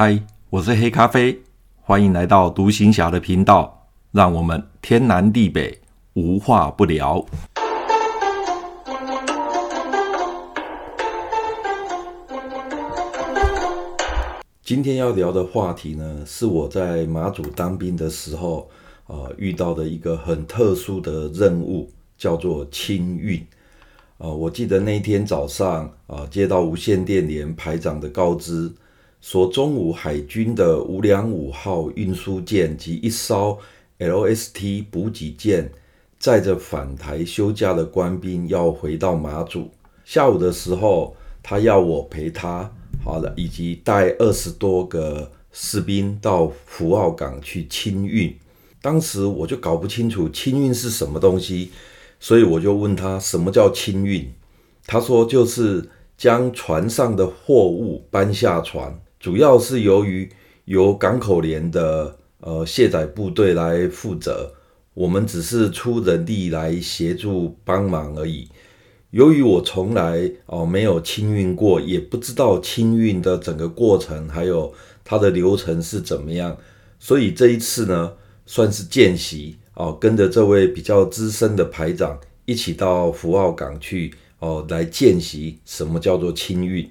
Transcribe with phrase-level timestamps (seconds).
[0.00, 0.16] 嗨，
[0.48, 1.36] 我是黑咖啡，
[1.80, 5.76] 欢迎来到独行侠的频道，让我们天南地北
[6.12, 7.26] 无话不聊。
[14.62, 18.70] 今天要聊的话题呢，是我在马祖当兵的时候，
[19.08, 23.44] 呃，遇到的一个很特殊的任务，叫做清运。
[24.18, 28.70] 呃，我记得那天早上，啊、接到无线电连排长的告知。
[29.20, 33.58] 说中午海军的五两五号运输舰及一艘
[33.98, 35.70] LST 补给舰
[36.18, 39.70] 载着返台休假的官兵要回到马祖。
[40.04, 42.72] 下午的时候，他要我陪他，
[43.04, 48.34] 好了，以及带二十多个士兵到福澳港去清运。
[48.80, 51.72] 当时我就搞不清楚清运是什么东西，
[52.20, 54.32] 所以我就问他什么叫清运。
[54.86, 58.98] 他说就是将船上的货物搬下船。
[59.20, 60.30] 主要是由于
[60.66, 64.52] 由港口连的呃卸载部队来负责，
[64.94, 68.48] 我们只是出人力来协助帮忙而已。
[69.10, 76.56] 由于我从来哦、没有清运过，也不知道清运的整个过程还有它的流程是怎么样，
[77.00, 78.12] 所以这一次呢
[78.44, 86.88] 算是见习哦、跟着这位比较资深的排长一起到福澳港去哦、来见习什么叫做清运。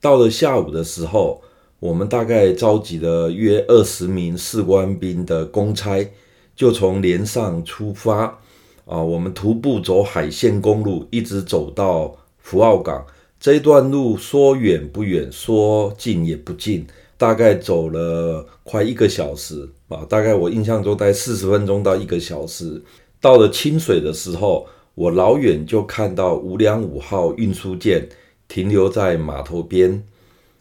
[0.00, 1.42] 到了下午的时候，
[1.80, 6.08] 我们大概召集了约二十名士官兵的公差，
[6.54, 8.38] 就从连上出发。
[8.84, 13.04] 啊，我们徒步走海线公路，一直走到福澳港。
[13.38, 20.06] 这一段路说远不远，说近也不近，大概走了快一个小时啊。
[20.08, 22.82] 大概我印象中，大概四十分钟到一个小时。
[23.20, 28.08] 到了清水的时候，我老远就看到五两五号运输舰。
[28.48, 30.02] 停留在码头边，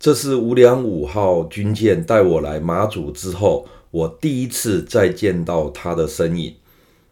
[0.00, 6.54] 这是五两五号军舰带我来马祖之后，我第一次再见到它的身影。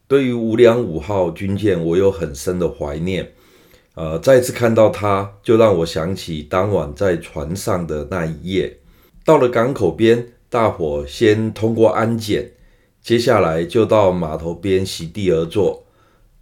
[0.09, 3.33] 对于五两五号军舰，我有很深的怀念。
[3.95, 8.79] 呃，再次看到它，就让我想起当晚在船上的那一夜。
[9.24, 12.52] 到了港口边，大伙先通过安检，
[13.02, 15.85] 接下来就到码头边席地而坐。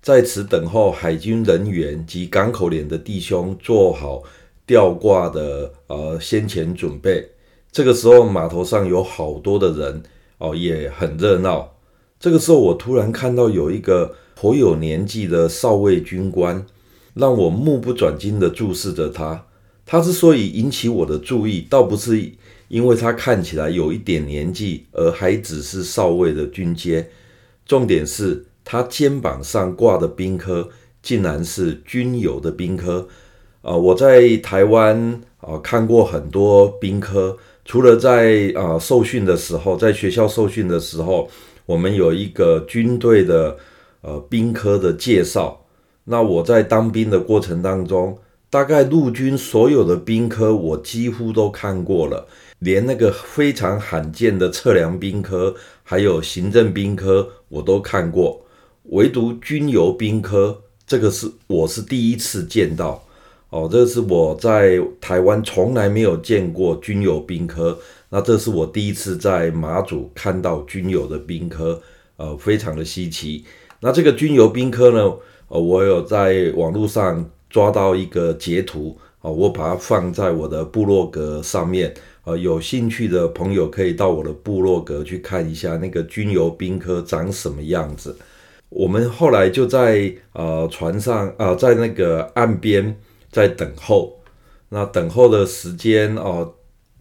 [0.02, 4.22] 在此等候海军人员及港口连的弟兄做好
[4.64, 7.28] 吊挂的呃先前准备。
[7.70, 10.02] 这个时候码头上有好多的人
[10.38, 11.76] 哦，也很热闹。
[12.18, 16.64] 这个时候我突然看到有一个颇有年纪的少尉军官，
[17.12, 19.44] 让我目不转睛地注视着他。
[19.84, 22.32] 他之所以引起我的注意，倒不是
[22.68, 27.10] 因为他看起来有一点年纪，而还只是少尉的军阶，
[27.66, 28.46] 重点是。
[28.70, 30.68] 他肩膀上挂的兵科，
[31.02, 33.08] 竟然是军友的兵科。
[33.62, 41.28] 啊、我在台湾啊、看过很多兵科，除了在啊、受训的时候，在学校受训的时候，
[41.66, 43.56] 我们有一个军队的
[44.02, 45.66] 呃兵科的介绍。
[46.04, 48.16] 那我在当兵的过程当中，
[48.48, 52.28] 大概陆军所有的兵科我几乎都看过了，
[52.60, 58.42] 连那个非常罕见的测量兵科，还有行政兵科，我都看过。
[58.90, 63.00] 唯独军油兵科，这个是我是第一次见到
[63.50, 71.80] 哦，这是我在台湾从来没有见过军油兵科，那这是我第一次在马祖看到军油的兵科，
[72.16, 73.44] 呃，非常的稀奇。
[73.78, 75.14] 那这个军油兵科呢，
[75.46, 88.16] 呃，我有在网络上抓到一个截图，啊，我把它放在我的部落格上面，呃，有兴趣的朋友可以到我的部落格去看一下那个军油兵科长什么样子。
[88.70, 92.96] 我们后来就在呃船上啊、在那个岸边
[93.30, 94.18] 在等候，
[94.70, 96.54] 那等候的时间哦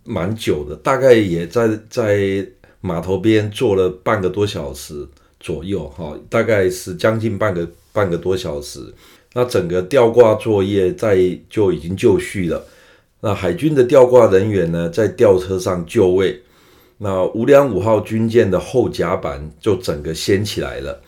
[0.04, 2.46] 蛮久的，大概也在在
[2.82, 5.08] 码头边坐了半个多小时
[5.40, 8.80] 左右哈、哦，大概是将近半个半个多小时。
[9.34, 12.66] 那整个吊挂作业在就已经就绪了。
[13.22, 16.42] 那海军的吊挂人员呢，在吊车上就位。
[16.98, 21.00] 那五两五号军舰的后甲板就整个掀起来了。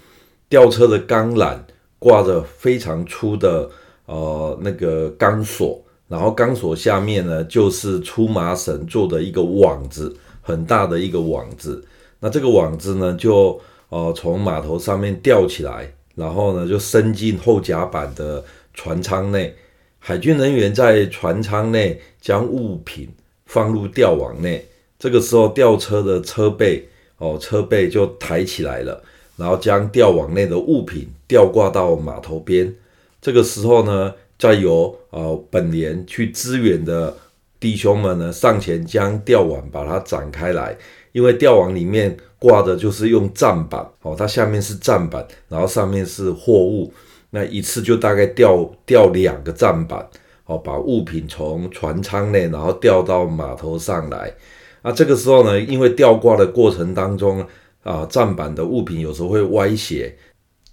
[0.51, 1.57] 吊车的钢缆
[1.97, 3.69] 挂着非常粗的
[4.05, 11.81] 呃那个钢索，然后钢索下面呢就是粗麻绳做的一个网子，很大的一个网子。
[12.19, 13.57] 那这个网子呢就
[13.87, 18.43] 呃从码头上面吊起来，然后呢就伸进后甲板的
[18.73, 19.55] 船舱内。
[19.99, 23.07] 海军人员在船舱内将物品
[23.45, 24.67] 放入吊网内，
[24.99, 26.89] 这个时候吊车的车背
[27.19, 29.01] 哦车背就抬起来了。
[29.37, 32.73] 然后将吊网内的物品吊挂到码头边，
[33.21, 37.15] 这个时候呢，再由呃本连去支援的
[37.59, 40.75] 弟兄们呢上前将吊网把它展开来，
[41.11, 46.91] 因为吊网里面挂的就是用站板，哦，它下面是站板，然后上面是货物，
[47.29, 50.05] 那一次就大概吊吊两个站板，
[50.45, 54.33] 哦，把物品从船舱内然后吊到码头上来。
[54.81, 57.45] 啊，这个时候呢，因为吊挂的过程当中
[57.83, 60.15] 啊，站板的物品有时候会歪斜，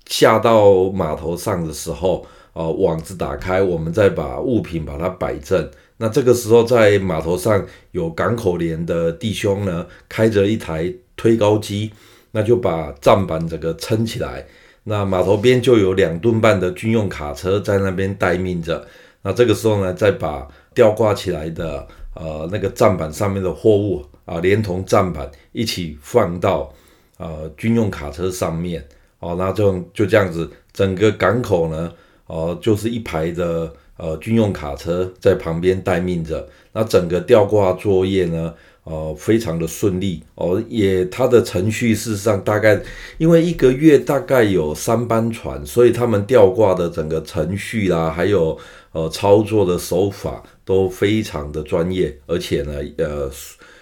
[0.06, 5.68] 下到码头上的时候，啊，网子打开，我们再把物品把它摆正。
[5.96, 11.90] 那这个时候在码头上有港口连的弟兄呢，开着一台推高机，
[12.32, 14.46] 那就把站板整个撑起来。
[14.84, 18.86] 那码头边就有两吨半的军用卡车在那边待命着。
[19.22, 21.86] 那这个时候呢，再把吊挂起来的。
[22.14, 26.74] 呃，那个站板上面的货物啊，连同站板一起放到
[27.18, 28.82] 呃军用卡车上面
[29.20, 31.92] 哦，那就就这样子，整个港口呢，
[32.26, 36.48] 呃，就是一排的呃军用卡车在旁边待命着。
[36.72, 38.54] 那整个吊挂作业呢，
[38.84, 42.80] 呃，非常的顺利哦，也它的程序事实上大概
[43.18, 48.56] 因为一个月大概有三班船，所以他们吊挂的整个程序啦，还有
[48.92, 50.42] 呃操作的手法。
[50.68, 53.30] 都非常的专业，而且呢，呃，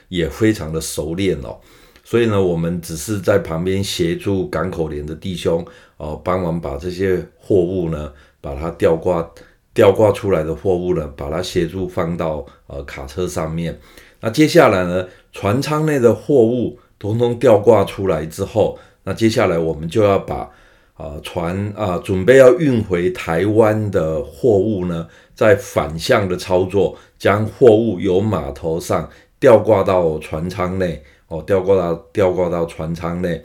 [0.09, 1.59] 也非常的熟练哦。
[2.09, 5.67] 所以呢，我们只是在旁边协助港口连的弟兄，
[5.97, 9.29] 哦，帮忙把这些货物呢，把它吊挂、
[9.75, 13.77] 吊挂出来的货物呢，把它协助放到呃卡车上面。
[14.21, 20.49] 那接下来呢，船舱内的货物统统吊挂出来之后，那接下来我们就要把。
[20.97, 29.07] 啊，船啊，准备要运回台湾的货物呢，在反向的操作，将货物由码头上
[29.39, 33.43] 吊挂到船舱内，哦，吊挂到吊挂到船舱内。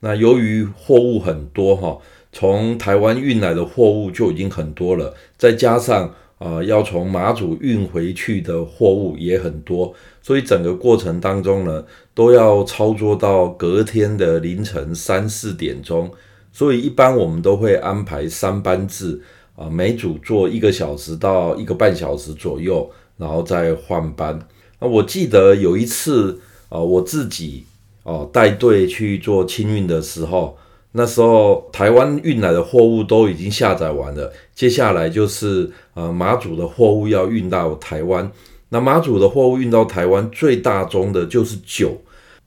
[0.00, 1.98] 那由于货物很多哈，
[2.32, 16.10] 从台湾运来的货物就已经很多了，再加上啊，要从马祖运回去的货物也很多，所以整个过程当中呢，都要操作到隔天的凌晨三四点钟。
[16.52, 19.20] 所以一般我们都会安排三班制
[19.56, 24.38] 啊，每组做一个小时到一个半小时左右，然后再换班。
[24.78, 26.38] 那我记得有一次
[26.74, 27.64] 啊，我自己
[28.02, 30.58] 哦带队去做清运的时候，
[30.90, 38.28] 那时候台湾运来的货物都已经下载完了，接下来就是呃马祖的货物要运到台湾。
[38.70, 41.96] 那马祖的货物运到台湾最大宗的就是酒，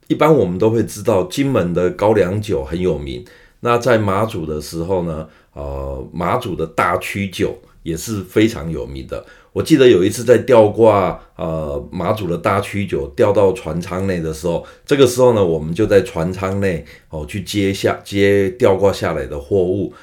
[0.08, 3.24] 一般我们都会知道金门的高粱酒很有名。
[3.62, 7.58] 那在马祖的时候呢，呃，马祖的大曲酒
[7.88, 9.26] 也是非常有名的。
[9.54, 19.94] 我记得有一次在吊挂呃马祖的大曲酒吊到船舱内的时候，这个时候呢，我们就在船舱内哦去接下接吊挂下来的货物。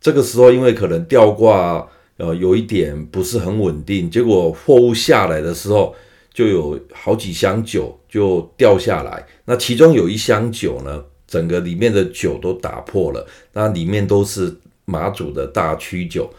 [0.00, 1.84] 这个时候因为可能吊挂
[2.16, 5.92] 呃有一点不是很稳定，结果货物下来的时候
[6.32, 9.26] 就有好几箱酒就掉下来。
[9.46, 16.30] 那其中有一箱酒呢，整个里面的酒都打破了，那里面都是马祖的大曲酒，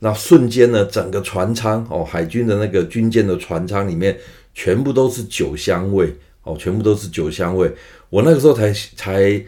[0.00, 4.18] 那瞬间呢，整个船舱哦，海军的那个军舰的船舱里面
[4.52, 6.12] 全部都是酒香味
[6.42, 7.72] 哦，全部都是酒香味。
[8.08, 9.40] 我那个时候才才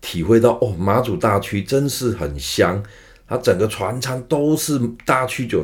[0.00, 2.82] 体会到哦，马祖大曲真是很香，
[3.28, 5.62] 它整个船舱都是大曲酒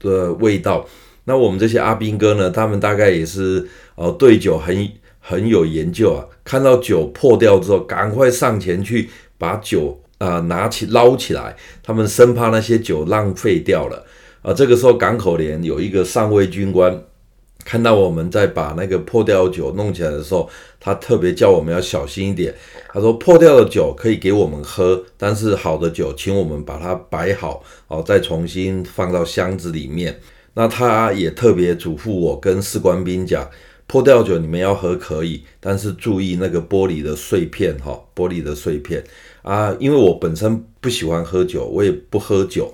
[0.00, 0.86] 的的味道。
[1.24, 4.90] 那我们这些阿兵哥呢，他们大概也是哦，对酒很。
[5.24, 6.26] 很有研究啊！
[6.42, 9.08] 看到酒破掉之后，赶快上前去
[9.38, 14.04] 把酒啊、拿起捞起来，他们生怕那些酒浪费掉了
[14.42, 17.02] 啊、这个时候港口连有一个上尉军官
[17.64, 20.48] 看到我们在把那个破掉的酒弄起来的时候，
[20.80, 22.54] 他特别叫我们要小心一点。
[22.92, 30.18] 他说破掉的酒可以给我们喝，但是好的酒请我们把它摆好哦，再重新放到箱子里面。
[30.54, 33.48] 那他也特别嘱咐我跟士官兵讲。
[33.92, 39.04] 破掉酒你们要喝可以，但是注意那个玻璃的碎片哈，玻璃的碎片
[39.42, 42.72] 啊，因为我本身不喜欢喝酒，我也不喝酒，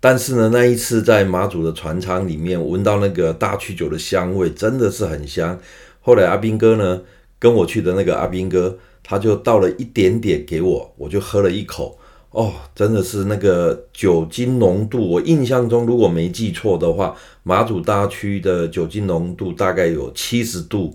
[0.00, 5.56] 但是呢，那一次在马祖的船舱里面闻到那个大曲酒的香味，真的是很香。
[6.00, 7.00] 后来阿兵哥呢，
[7.38, 11.96] 跟我去的那个阿兵哥，他就倒了一点点给我，我就喝了一口。
[12.36, 20.94] 哦，真的是那个酒精浓度，我印象中如果没记错的话，马祖大曲的酒精浓度大概有七十度。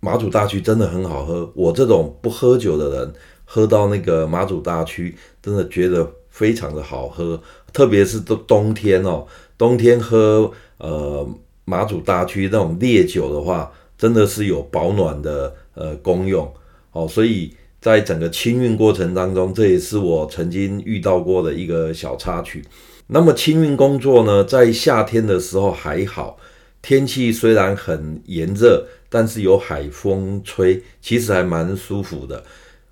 [0.00, 3.14] 马祖大曲真的很好喝，我这种不喝酒的人
[3.46, 7.40] 喝到那个马祖大曲，真的觉得非常的好喝。
[7.72, 11.26] 特别是冬冬天哦，冬天喝呃
[11.64, 16.52] 马祖大曲那种烈酒的话，真的是有保暖的呃功用
[16.92, 17.50] 哦，所以。
[17.86, 22.60] 在整个清运过程当中，这也是我曾经遇到过的一个小插曲。
[23.06, 26.36] 那么清运工作呢，在夏天的时候还好，
[26.82, 32.42] 天气虽然很炎热，但是有海风吹，其实还蛮舒服的。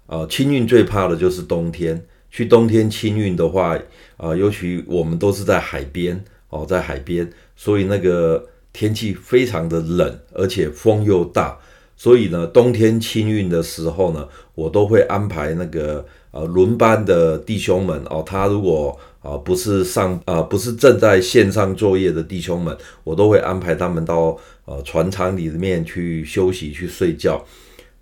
[0.07, 2.01] 啊，清运最怕的就是冬天。
[2.31, 3.77] 去冬天清运的话，
[4.17, 11.59] 啊，尤其我们都是在海边哦，在海边，所以那个天气非常的冷，而且风又大，
[11.97, 27.45] 所以呢，冬天清运的时候呢，我都会安排那个呃轮班的弟兄们哦，他如果啊不是上啊不是正在线上作业的弟兄们，我都会安排他们到呃船舱里面去休息去睡觉。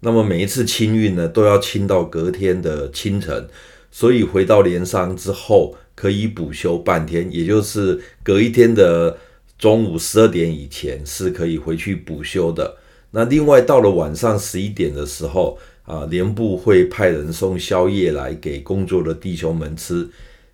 [0.00, 3.48] 那么每一次清运呢，都要清到隔天的清晨。
[3.94, 9.18] 所以回到连上之后，可以补休半天，也就是隔一天的
[9.58, 12.78] 中午十二点以前是可以回去补休的。
[13.12, 20.08] 那另外到了晚上十一点的时候，啊，连部会派人送宵夜来给工作的弟兄们吃。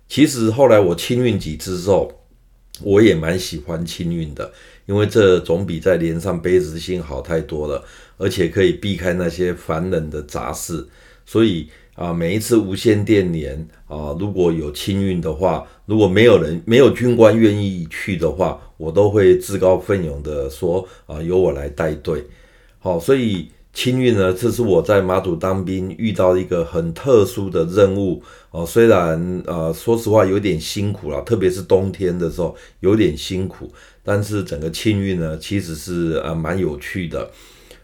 [0.07, 2.11] 其实后来我清运几次之后，
[2.83, 4.51] 我也蛮喜欢清运的，
[4.85, 7.83] 因为这总比在连上背执行好太多了，
[8.17, 10.87] 而且可以避开那些烦人的杂事，
[11.25, 11.67] 所以。
[11.95, 22.23] 啊，每一次无线电连啊，如果有清运的话，如果没有人、没有军官愿意去的话，我都会自告奋勇的说啊，由我来带队。
[22.81, 28.65] 好，所以清运呢，这是我在马祖当兵遇到一个很特殊的任务哦。
[28.65, 33.69] 虽然呃，说实话有点辛苦了，特别是冬天的时候有点辛苦，
[34.01, 37.29] 但是整个清运呢，其实是呃蛮有趣的。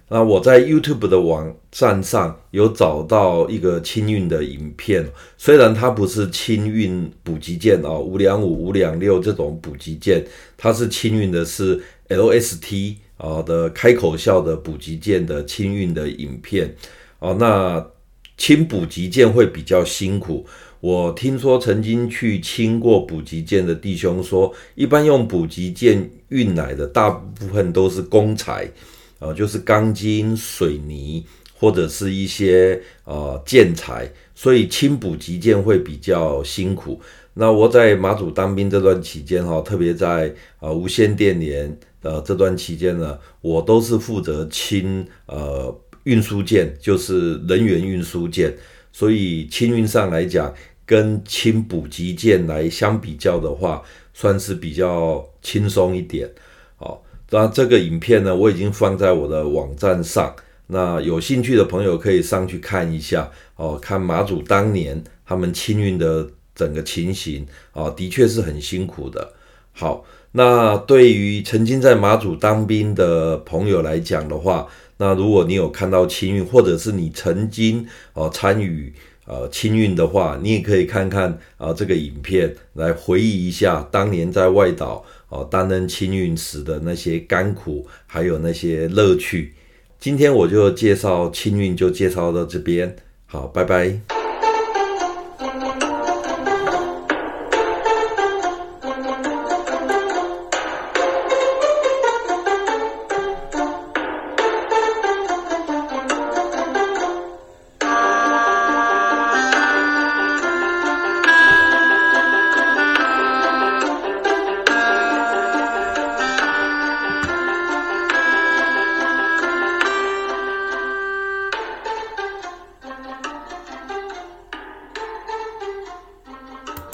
[0.08, 5.06] 那我在 YouTube 的网站上有找到一个清运的影片，
[5.38, 10.24] 虽然它不是清运补给舰啊，五两五、五两六这种补给舰，
[10.56, 16.75] 它是清运的是 LST 啊的开口笑的补给舰的清运的影片
[17.19, 17.36] 哦。
[17.39, 17.86] 那
[18.38, 20.45] 清补给舰会比较辛苦，
[20.79, 28.69] 我听说曾经去清过补给舰的弟兄说，一般用补给舰运来的大部分都是工材。
[29.19, 31.25] 呃，就是钢筋、水泥
[31.57, 37.00] 或者是一些呃建材，所以清补给舰会比较辛苦。
[37.36, 45.74] 那我在马祖当兵这段期间哈，特别在呃无线电连呃这段期间呢，我都是负责清呃
[46.06, 48.51] 运输舰，就是人员运输舰，
[48.92, 50.54] 所以清运上来讲，
[50.86, 56.30] 跟清补给舰来相比较的话，算是比较轻松一点。
[56.77, 57.04] 好。
[57.32, 60.34] 那这个影片呢，我已经放在我的网站上。
[60.68, 69.33] 那有兴趣的朋友可以上去看一下哦，看马祖当年他们清运的整个情形啊，的确是很辛苦的。
[69.74, 78.93] 好，那对于曾经在马祖当兵的朋友来讲的话，那如果你有看到清运，或者是你曾经哦参与
[79.25, 85.05] 呃清运的话，你也可以看看啊这个影片来回忆一下当年在外岛。
[85.27, 89.53] 哦，担任清运时的那些甘苦，还有那些乐趣。
[90.00, 92.95] 今天我就介绍清运，就介绍到这边。
[93.25, 94.14] 好，拜拜。